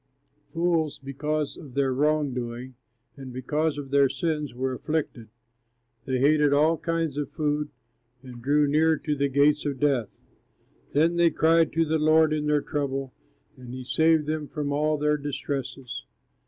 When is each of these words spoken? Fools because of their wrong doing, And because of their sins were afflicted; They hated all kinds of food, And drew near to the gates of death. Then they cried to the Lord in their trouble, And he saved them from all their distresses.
Fools 0.51 0.97
because 0.97 1.55
of 1.57 1.75
their 1.75 1.93
wrong 1.93 2.33
doing, 2.33 2.73
And 3.17 3.31
because 3.31 3.77
of 3.77 3.91
their 3.91 4.09
sins 4.09 4.51
were 4.51 4.73
afflicted; 4.73 5.27
They 6.05 6.17
hated 6.17 6.53
all 6.53 6.79
kinds 6.79 7.17
of 7.17 7.29
food, 7.29 7.69
And 8.23 8.41
drew 8.41 8.67
near 8.67 8.97
to 8.97 9.15
the 9.15 9.29
gates 9.29 9.63
of 9.63 9.79
death. 9.79 10.19
Then 10.93 11.17
they 11.17 11.29
cried 11.29 11.71
to 11.73 11.85
the 11.85 11.99
Lord 11.99 12.33
in 12.33 12.47
their 12.47 12.63
trouble, 12.63 13.13
And 13.55 13.75
he 13.75 13.83
saved 13.83 14.25
them 14.25 14.47
from 14.47 14.71
all 14.71 14.97
their 14.97 15.17
distresses. 15.17 16.03